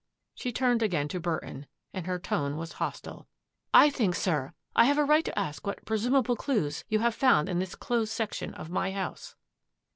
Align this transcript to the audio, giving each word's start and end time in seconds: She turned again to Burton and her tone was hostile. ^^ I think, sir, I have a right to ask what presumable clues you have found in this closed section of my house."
She 0.33 0.51
turned 0.51 0.81
again 0.81 1.07
to 1.09 1.19
Burton 1.19 1.67
and 1.93 2.07
her 2.07 2.17
tone 2.17 2.57
was 2.57 2.71
hostile. 2.81 3.19
^^ 3.19 3.25
I 3.71 3.91
think, 3.91 4.15
sir, 4.15 4.55
I 4.75 4.85
have 4.85 4.97
a 4.97 5.03
right 5.05 5.23
to 5.25 5.37
ask 5.37 5.67
what 5.67 5.85
presumable 5.85 6.35
clues 6.35 6.83
you 6.89 6.97
have 7.01 7.13
found 7.13 7.47
in 7.47 7.59
this 7.59 7.75
closed 7.75 8.11
section 8.11 8.55
of 8.55 8.71
my 8.71 8.93
house." 8.93 9.35